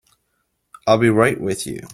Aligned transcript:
I'll 0.87 0.97
be 0.97 1.11
right 1.11 1.39
with 1.39 1.67
you. 1.67 1.81